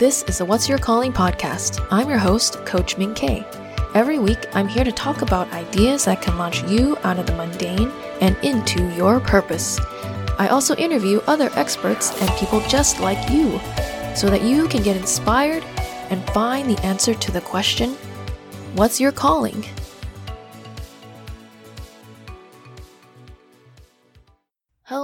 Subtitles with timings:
[0.00, 1.86] This is the What's Your Calling podcast.
[1.90, 3.44] I'm your host, Coach Min Kay.
[3.94, 7.34] Every week, I'm here to talk about ideas that can launch you out of the
[7.34, 7.90] mundane
[8.22, 9.78] and into your purpose.
[10.38, 13.60] I also interview other experts and people just like you
[14.16, 15.64] so that you can get inspired
[16.08, 17.90] and find the answer to the question
[18.72, 19.66] What's your calling?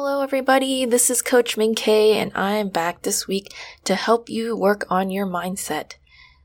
[0.09, 0.85] Hello, everybody.
[0.85, 3.53] This is Coach Min Kay, and I am back this week
[3.83, 5.95] to help you work on your mindset.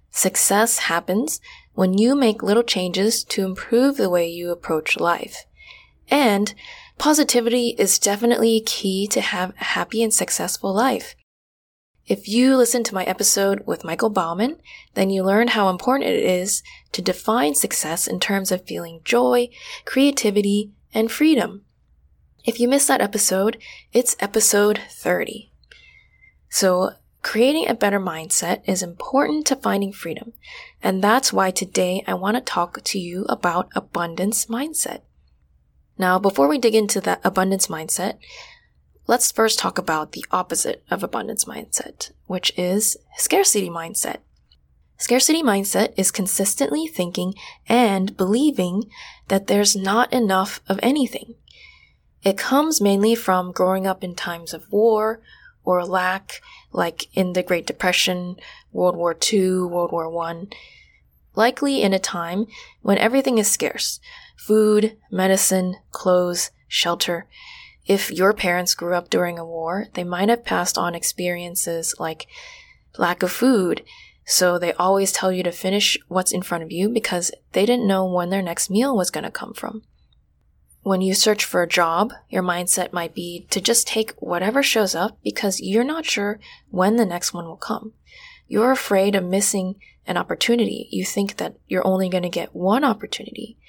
[0.10, 1.40] Success happens
[1.74, 5.46] when you make little changes to improve the way you approach life.
[6.10, 6.56] And
[6.98, 11.16] positivity is definitely key to have a happy and successful life.
[12.08, 14.58] If you listen to my episode with Michael Bauman,
[14.96, 19.50] then you learn how important it is to define success in terms of feeling joy,
[19.86, 21.66] creativity, and freedom.
[22.44, 23.58] If you missed that episode,
[23.94, 25.52] it's episode 30.
[26.50, 30.34] So, creating a better mindset is important to finding freedom.
[30.82, 35.02] And that's why today I want to talk to you about abundance mindset.
[36.00, 38.18] Now, before we dig into that abundance mindset,
[39.06, 44.18] let's first talk about the opposite of abundance mindset, which is scarcity mindset.
[44.98, 47.36] Scarcity mindset is consistently thinking
[47.70, 48.90] and believing
[49.28, 51.36] that there's not enough of anything.
[52.24, 55.22] It comes mainly from growing up in times of war
[55.64, 56.42] or lack,
[56.72, 58.36] like in the Great Depression,
[58.72, 60.48] World War II, World War I.
[61.34, 62.48] Likely in a time
[62.82, 64.00] when everything is scarce
[64.36, 67.28] food, medicine, clothes, shelter.
[67.86, 72.28] If your parents grew up during a war, they might have passed on experiences like
[72.98, 73.84] lack of food,
[74.26, 77.88] so they always tell you to finish what's in front of you because they didn't
[77.88, 79.84] know when their next meal was going to come from.
[80.84, 84.96] When you search for a job, your mindset might be to just take whatever shows
[84.96, 86.40] up because you're not sure
[86.72, 87.94] when the next one will come.
[88.48, 89.76] You're afraid of missing
[90.08, 90.88] an opportunity.
[90.92, 93.60] You think that you're only going to get one opportunity.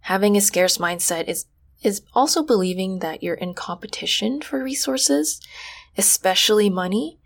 [0.00, 1.46] Having a scarce mindset is,
[1.82, 5.40] is also believing that you're in competition for resources,
[5.96, 7.18] especially money.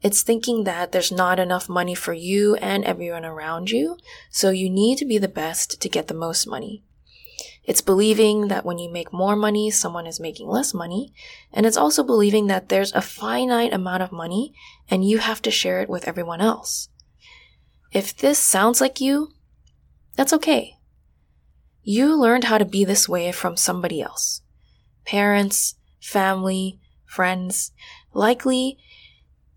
[0.00, 3.98] It's thinking that there's not enough money for you and everyone around you,
[4.30, 6.82] so you need to be the best to get the most money.
[7.64, 11.12] It's believing that when you make more money, someone is making less money.
[11.52, 14.54] And it's also believing that there's a finite amount of money
[14.90, 16.88] and you have to share it with everyone else.
[17.92, 19.30] If this sounds like you,
[20.16, 20.74] that's okay.
[21.82, 24.42] You learned how to be this way from somebody else.
[25.04, 27.72] Parents, family, friends.
[28.12, 28.78] Likely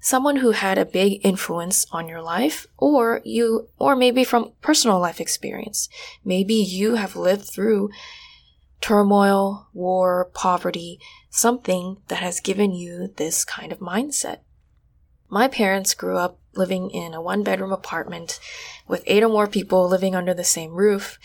[0.08, 5.00] someone who had a big influence on your life or you or maybe from personal
[5.00, 5.90] life experience.
[6.24, 7.90] Maybe you have lived through
[8.80, 10.98] turmoil war poverty
[11.30, 14.40] something that has given you this kind of mindset.
[15.28, 18.40] My parents grew up living in a one bedroom apartment
[18.88, 21.20] with eight or more people living under the same roof.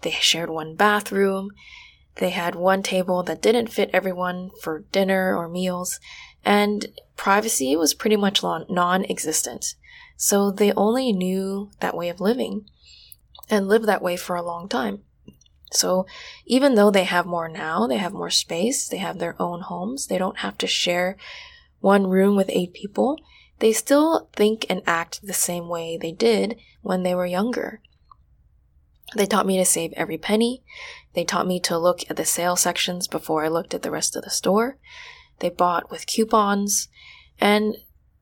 [0.00, 1.50] They shared one bathroom.
[2.14, 6.00] They had one table that didn't fit everyone for dinner or meals.
[6.44, 6.86] And
[7.22, 9.76] privacy was pretty much non existent.
[10.16, 12.66] So they only knew that way of living
[13.48, 15.02] and lived that way for a long time.
[15.70, 16.04] So
[16.46, 20.08] even though they have more now, they have more space, they have their own homes,
[20.08, 21.16] they don't have to share
[21.78, 23.16] one room with eight people,
[23.60, 27.80] they still think and act the same way they did when they were younger.
[29.14, 30.64] They taught me to save every penny.
[31.14, 34.16] They taught me to look at the sale sections before I looked at the rest
[34.16, 34.78] of the store.
[35.38, 36.88] They bought with coupons,
[37.42, 37.76] and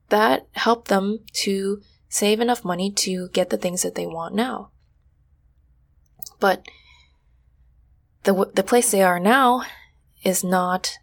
[0.09, 4.71] that helped them to save enough money to get the things that they want now.
[6.39, 6.65] But
[8.23, 9.63] the, the place they are now
[10.23, 10.97] is not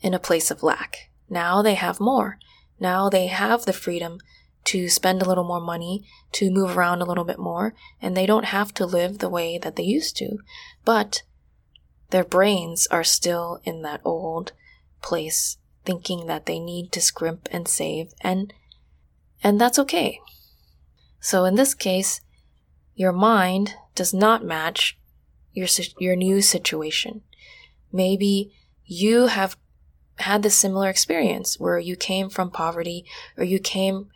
[0.00, 1.10] in a place of lack.
[1.28, 2.38] Now they have more.
[2.78, 4.18] Now they have the freedom
[4.66, 8.26] to spend a little more money, to move around a little bit more, and they
[8.26, 10.38] don't have to live the way that they used to.
[10.84, 11.24] But
[12.10, 14.52] their brains are still in that old
[15.02, 18.52] place thinking that they need to scrimp and save and
[19.42, 20.20] and that's okay.
[21.20, 22.20] So in this case,
[22.94, 24.98] your mind does not match
[25.52, 27.22] your your new situation.
[27.92, 28.52] Maybe
[28.84, 29.56] you have
[30.16, 33.04] had this similar experience where you came from poverty
[33.36, 34.08] or you came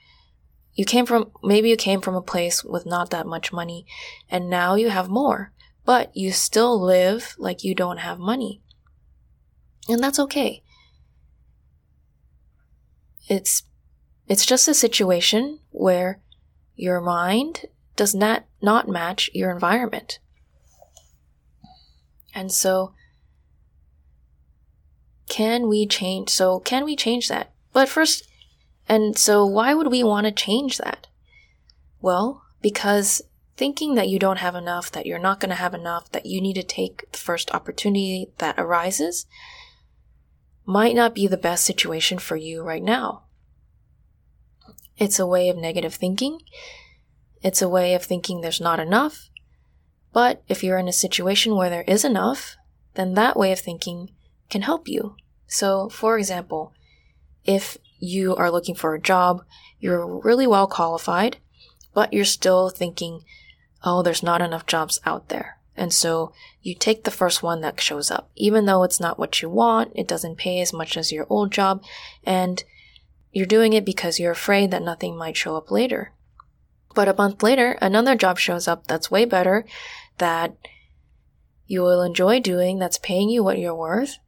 [0.75, 3.85] you came from maybe you came from a place with not that much money
[4.31, 5.53] and now you have more,
[5.85, 8.63] but you still live like you don't have money.
[9.89, 10.63] And that's okay.
[13.29, 13.63] It's
[14.27, 16.21] it's just a situation where
[16.75, 17.67] your mind
[17.97, 20.19] does not not match your environment.
[22.35, 22.93] And so
[25.29, 27.53] can we change so can we change that?
[27.73, 28.25] But first
[28.89, 31.07] And so why would we want to change that?
[32.01, 33.23] Well, because
[33.57, 36.41] thinking that you don't have enough, that you're not going to have enough, that you
[36.41, 39.27] need to take the first opportunity that arises
[40.69, 43.23] might not be the best situation for you right now.
[44.99, 46.41] It's a way of negative thinking.
[47.41, 49.31] It's a way of thinking there's not enough.
[50.13, 52.55] But if you're in a situation where there is enough,
[52.97, 54.11] then that way of thinking
[54.51, 55.17] can help you.
[55.47, 56.75] So, for example,
[57.47, 59.45] if you are looking for a job,
[59.81, 61.39] you're really well qualified,
[61.95, 63.23] but you're still thinking,
[63.83, 65.58] oh, there's not enough jobs out there.
[65.79, 69.41] And so you take the first one that shows up, even though it's not what
[69.41, 71.83] you want, it doesn't pay as much as your old job,
[72.25, 72.65] and
[73.31, 76.13] you're doing it because you're afraid that nothing might show up later.
[76.95, 79.65] But a month later, another job shows up that's way better,
[80.19, 80.57] that
[81.67, 84.19] you will enjoy doing, that's paying you what you're worth.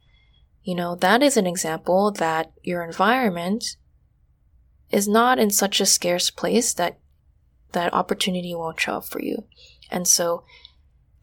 [0.63, 3.77] You know, that is an example that your environment
[4.91, 7.01] is not in such a scarce place that
[7.73, 9.45] that opportunity won't show up for you.
[9.91, 10.45] And so,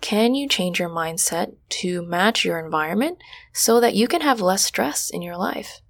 [0.02, 3.18] can you change your mindset to match your environment
[3.54, 5.82] so that you can have less stress in your life?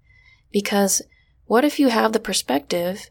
[0.51, 1.01] Because
[1.45, 3.09] what if you have the perspective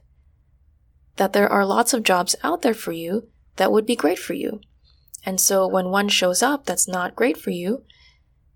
[1.17, 4.35] that there are lots of jobs out there for you that would be great for
[4.35, 4.61] you?
[5.25, 7.85] And so when one shows up that's not great for you,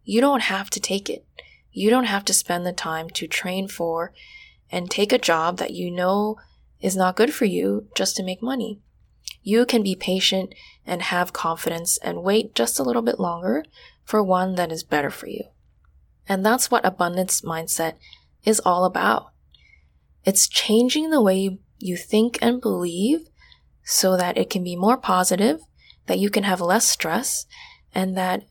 [0.04, 1.26] you don't have to take it.
[1.72, 4.12] You don't have to spend the time to train for
[4.72, 6.36] and take a job that you know
[6.80, 8.80] is not good for you just to make money.
[9.42, 10.54] You can be patient
[10.86, 13.64] and have confidence and wait just a little bit longer
[14.04, 15.44] for one that is better for you.
[16.28, 17.94] And that's what abundance mindset
[18.44, 19.32] is all about.
[20.24, 23.28] It's changing the way you think and believe
[23.82, 25.60] so that it can be more positive,
[26.06, 27.46] that you can have less stress,
[27.94, 28.44] and that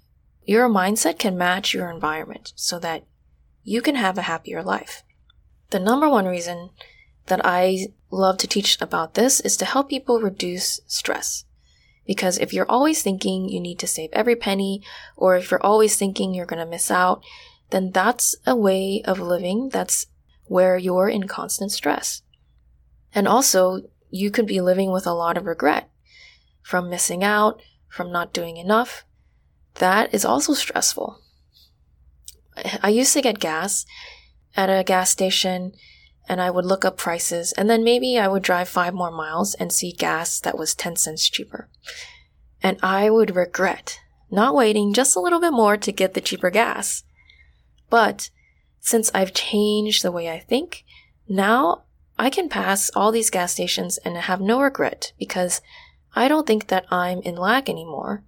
[0.44, 3.06] your mindset can match your environment so that
[3.64, 5.04] you can have a happier life.
[5.70, 6.72] The number one reason
[7.30, 11.46] that I love to teach about this is to help people reduce stress.
[12.06, 14.82] Because if you're always thinking you need to save every penny,
[15.16, 17.24] or if you're always thinking you're going to miss out,
[17.70, 20.08] then that's a way of living that's
[20.46, 22.24] where you're in constant stress.
[23.14, 25.90] And also, you could be living with a lot of regret
[26.64, 29.06] from missing out, from not doing enough.
[29.76, 31.22] That is also stressful.
[32.82, 33.86] I used to get gas
[34.56, 35.74] at a gas station
[36.30, 39.56] and I would look up prices and then maybe I would drive five more miles
[39.56, 41.68] and see gas that was 10 cents cheaper.
[42.62, 44.00] And I would regret
[44.32, 47.04] not waiting just a little bit more to get the cheaper gas.
[47.90, 48.30] But
[48.80, 50.86] since I've changed the way I think,
[51.28, 51.84] now
[52.18, 55.62] I can pass all these gas stations and have no regret because
[56.16, 58.24] I don't think that I'm in lack anymore.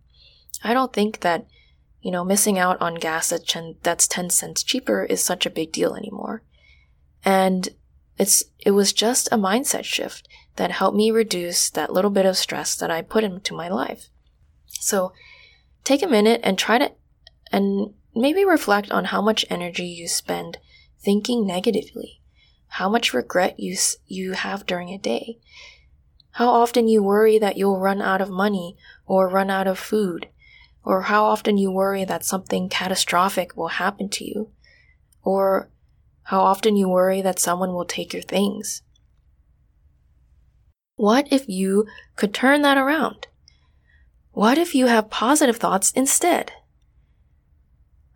[0.64, 1.46] I don't think that,
[2.02, 3.34] you know, missing out on gas
[3.84, 6.42] that's 10 cents cheaper is such a big deal anymore.
[7.24, 7.70] And
[8.18, 12.38] it's, it was just a mindset shift that helped me reduce that little bit of
[12.38, 14.10] stress that I put into my life.
[14.68, 15.14] So
[15.84, 16.92] take a minute and try to,
[17.52, 20.58] and maybe reflect on how much energy you spend
[21.00, 22.22] thinking negatively,
[22.68, 23.76] how much regret you,
[24.06, 25.40] you have during a day,
[26.32, 30.30] how often you worry that you'll run out of money or run out of food,
[30.84, 34.50] or how often you worry that something catastrophic will happen to you,
[35.24, 35.70] or
[36.24, 38.82] how often you worry that someone will take your things.
[40.96, 43.28] What if you could turn that around?
[44.32, 46.54] What if you have positive thoughts instead?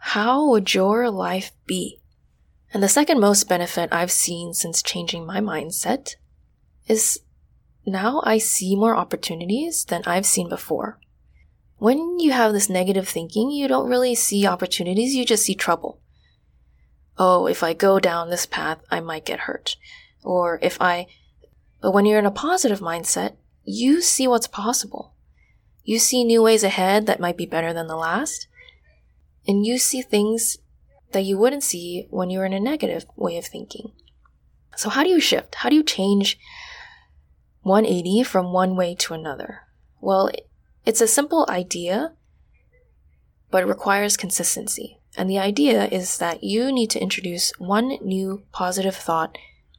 [0.10, 2.00] how would your life be?
[2.72, 6.14] And the second most benefit I've seen since changing my mindset
[6.88, 7.22] is
[7.88, 11.00] now I see more opportunities than I've seen before.
[11.78, 16.00] When you have this negative thinking, you don't really see opportunities, you just see trouble.
[17.18, 19.78] Oh, if I go down this path, I might get hurt.
[20.24, 21.08] Or if I,
[21.82, 25.14] but when you're in a positive mindset, you see what's possible.
[25.84, 28.48] You see new ways ahead that might be better than the last
[29.48, 30.58] and you see things
[31.12, 33.92] that you wouldn't see when you're in a negative way of thinking.
[34.76, 35.56] So, how do you shift?
[35.56, 36.38] How do you change
[37.62, 39.62] 180 from one way to another?
[40.02, 40.30] Well,
[40.86, 42.14] it's a simple idea,
[43.50, 45.00] but it requires consistency.
[45.18, 49.38] And the idea is that you need to introduce one new positive thought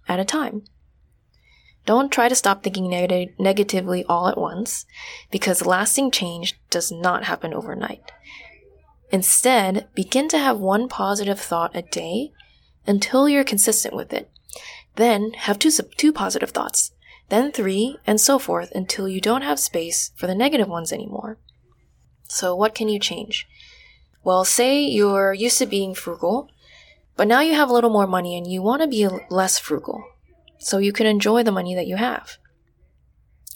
[0.08, 0.64] at a time.
[1.84, 4.86] Don't try to stop thinking neg- negatively all at once,
[5.30, 8.10] because lasting change does not happen overnight.
[9.10, 12.32] Instead, begin to have one positive thought a day
[12.86, 14.30] until you're consistent with it.
[14.96, 16.90] Then have two, two positive thoughts,
[17.28, 21.38] then three, and so forth until you don't have space for the negative ones anymore.
[22.28, 23.46] So what can you change?
[24.26, 26.50] Well, say you're used to being frugal,
[27.14, 30.02] but now you have a little more money and you want to be less frugal.
[30.58, 32.38] so you can enjoy the money that you have.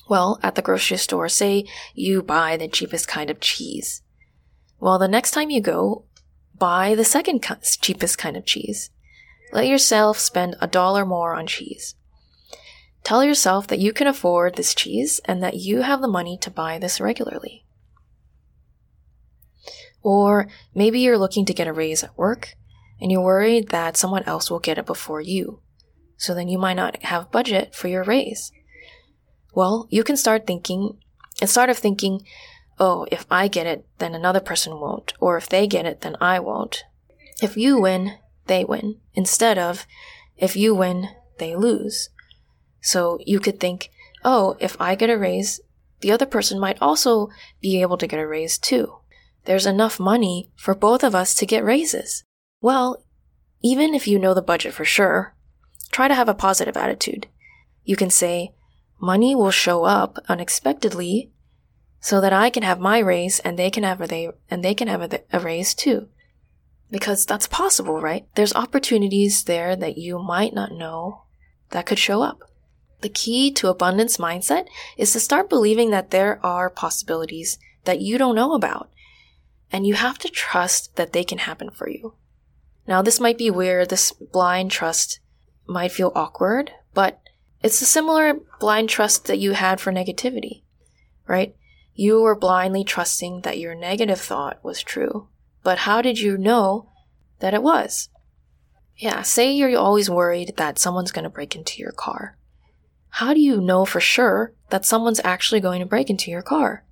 [0.08, 4.02] Well, at the grocery store, say you buy the cheapest kind of cheese.
[4.78, 6.04] Well, the next time you go,
[6.56, 7.44] buy the second
[7.80, 8.90] cheapest kind of cheese.
[9.52, 11.96] Let yourself spend a dollar more on cheese.
[13.02, 16.48] Tell yourself that you can afford this cheese and that you have the money to
[16.48, 17.64] buy this regularly.
[20.02, 22.54] Or maybe you're looking to get a raise at work
[23.00, 25.60] and you're worried that someone else will get it before you.
[26.16, 28.52] So then you might not have budget for your raise.
[29.54, 30.98] Well, you can start thinking,
[31.40, 32.22] instead of thinking,
[32.78, 36.16] oh, if I get it, then another person won't, or if they get it, then
[36.20, 36.84] I won't.
[37.42, 39.86] If you win, they win, instead of,
[40.36, 42.10] if you win, they lose.
[42.80, 43.90] So you could think,
[44.24, 45.60] oh, if I get a raise,
[46.00, 47.28] the other person might also
[47.60, 48.99] be able to get a raise too.
[49.44, 52.24] There's enough money for both of us to get raises.
[52.60, 53.02] Well,
[53.62, 55.34] even if you know the budget for sure,
[55.90, 57.26] try to have a positive attitude.
[57.84, 58.52] You can say,
[59.00, 61.30] money will show up unexpectedly
[62.00, 64.74] so that I can have my raise and they can have a they and they
[64.74, 66.08] can have a, a raise too.
[66.90, 68.26] Because that's possible, right?
[68.34, 71.22] There's opportunities there that you might not know
[71.70, 72.40] that could show up.
[73.00, 74.66] The key to abundance mindset
[74.96, 78.90] is to start believing that there are possibilities that you don't know about.
[79.72, 82.14] And you have to trust that they can happen for you.
[82.86, 85.20] Now, this might be where this blind trust
[85.66, 87.20] might feel awkward, but
[87.62, 90.62] it's a similar blind trust that you had for negativity,
[91.26, 91.54] right?
[91.94, 95.28] You were blindly trusting that your negative thought was true.
[95.62, 96.88] But how did you know
[97.40, 98.08] that it was?
[98.96, 102.36] Yeah, say you're always worried that someone's going to break into your car.
[103.10, 106.84] How do you know for sure that someone's actually going to break into your car?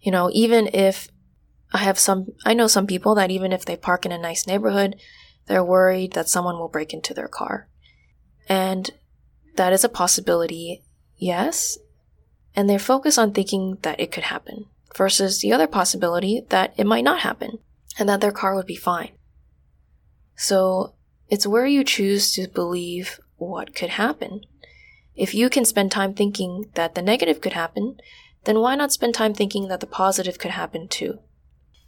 [0.00, 1.08] You know, even if
[1.74, 4.46] I have some, I know some people that even if they park in a nice
[4.46, 4.94] neighborhood,
[5.46, 7.68] they're worried that someone will break into their car.
[8.48, 8.90] And
[9.56, 10.84] that is a possibility,
[11.16, 11.76] yes.
[12.54, 16.86] And they're focused on thinking that it could happen versus the other possibility that it
[16.86, 17.58] might not happen
[17.98, 19.10] and that their car would be fine.
[20.36, 20.94] So
[21.28, 24.42] it's where you choose to believe what could happen.
[25.16, 27.96] If you can spend time thinking that the negative could happen,
[28.44, 31.18] then why not spend time thinking that the positive could happen too?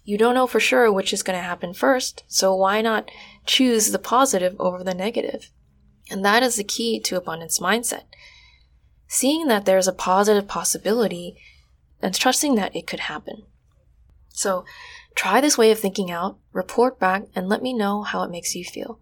[0.06, 3.10] You don't know for sure which is going to happen first, so why not
[3.44, 5.50] choose the positive over the negative?
[6.08, 8.04] And that is the key to abundance mindset.
[9.08, 11.36] Seeing that there's a positive possibility
[12.00, 13.42] and trusting that it could happen.
[14.28, 14.64] So
[15.16, 18.54] try this way of thinking out, report back, and let me know how it makes
[18.54, 19.00] you feel.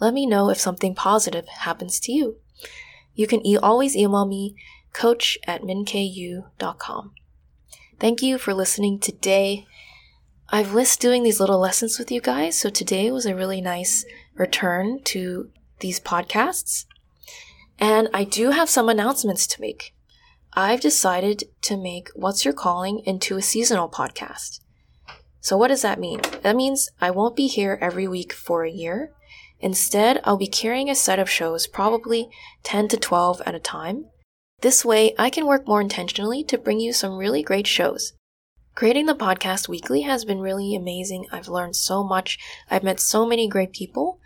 [0.00, 2.36] Let me know if something positive happens to you.
[3.14, 4.54] You can e- always email me,
[4.92, 7.14] coach at minku.com.
[7.98, 9.66] Thank you for listening today.
[10.54, 14.04] I've missed doing these little lessons with you guys, so today was a really nice
[14.34, 15.48] return to
[15.80, 16.84] these podcasts.
[17.78, 19.94] And I do have some announcements to make.
[20.52, 24.60] I've decided to make What's Your Calling into a seasonal podcast.
[25.40, 26.20] So what does that mean?
[26.42, 29.10] That means I won't be here every week for a year.
[29.58, 32.28] Instead, I'll be carrying a set of shows, probably
[32.62, 34.04] 10 to 12 at a time.
[34.60, 38.12] This way, I can work more intentionally to bring you some really great shows.
[38.74, 41.26] Creating the podcast weekly has been really amazing.
[41.30, 42.38] I've learned so much.
[42.70, 44.18] I've met so many great people.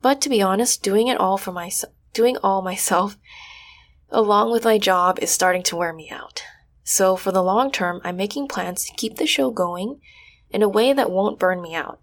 [0.00, 3.16] But to be honest, doing it all for myself, doing all myself,
[4.10, 6.42] along with my job is starting to wear me out.
[6.82, 10.00] So for the long term, I'm making plans to keep the show going
[10.50, 12.00] in a way that won't burn me out.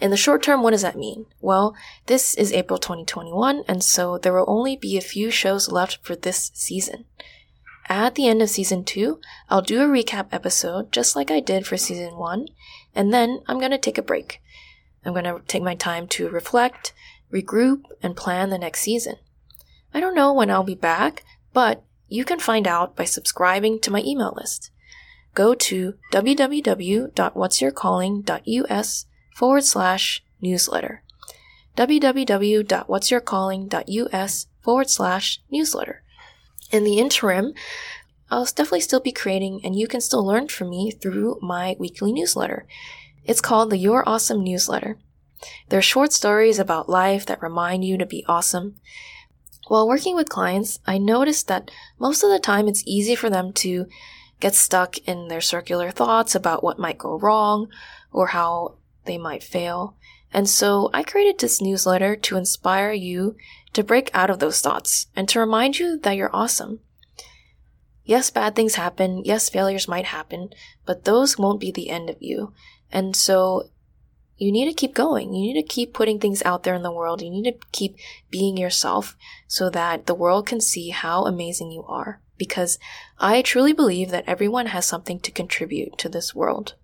[0.00, 1.26] In the short term, what does that mean?
[1.40, 5.98] Well, this is April 2021, and so there will only be a few shows left
[6.02, 7.04] for this season.
[7.88, 11.66] At the end of season two, I'll do a recap episode just like I did
[11.66, 12.48] for season one,
[12.94, 14.40] and then I'm gonna take a break.
[15.04, 16.94] I'm gonna take my time to reflect,
[17.32, 19.16] regroup, and plan the next season.
[19.92, 23.90] I don't know when I'll be back, but you can find out by subscribing to
[23.90, 24.70] my email list.
[25.34, 31.02] Go to www.whatsyourcalling.us forward slash newsletter.
[31.76, 36.03] www.whatsyourcalling.us forward slash newsletter.
[36.74, 37.54] In the interim,
[38.32, 42.12] I'll definitely still be creating and you can still learn from me through my weekly
[42.12, 42.66] newsletter.
[43.24, 44.98] It's called the Your Awesome Newsletter.
[45.68, 48.74] They're short stories about life that remind you to be awesome.
[49.68, 53.52] While working with clients, I noticed that most of the time it's easy for them
[53.52, 53.86] to
[54.40, 57.68] get stuck in their circular thoughts about what might go wrong
[58.10, 59.94] or how they might fail.
[60.32, 63.36] And so I created this newsletter to inspire you
[63.74, 66.80] to break out of those thoughts and to remind you that you're awesome.
[68.04, 69.22] Yes, bad things happen.
[69.24, 70.50] Yes, failures might happen,
[70.84, 72.52] but those won't be the end of you.
[72.92, 73.70] And so
[74.36, 75.32] you need to keep going.
[75.34, 77.22] You need to keep putting things out there in the world.
[77.22, 77.96] You need to keep
[78.30, 79.16] being yourself
[79.46, 82.20] so that the world can see how amazing you are.
[82.36, 82.78] Because
[83.18, 86.74] I truly believe that everyone has something to contribute to this world.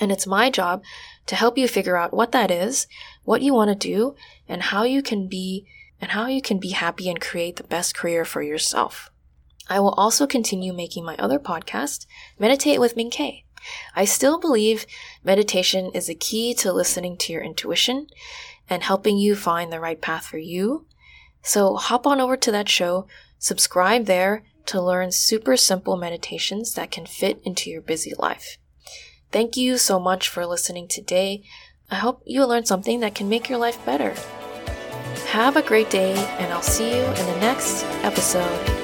[0.00, 0.82] And it's my job
[1.26, 2.86] to help you figure out what that is,
[3.24, 4.14] what you want to do,
[4.48, 5.66] and how you can be,
[6.00, 9.10] and how you can be happy and create the best career for yourself.
[9.68, 12.06] I will also continue making my other podcast,
[12.38, 13.12] Meditate with Ming
[13.94, 14.86] I still believe
[15.24, 18.06] meditation is a key to listening to your intuition
[18.68, 20.86] and helping you find the right path for you.
[21.42, 23.06] So hop on over to that show,
[23.38, 28.58] subscribe there to learn super simple meditations that can fit into your busy life.
[29.32, 31.42] Thank you so much for listening today.
[31.90, 34.14] I hope you learned something that can make your life better.
[35.24, 38.75] Have a great day, and I'll see you in the next episode.